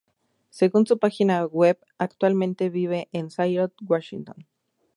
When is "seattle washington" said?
3.29-4.47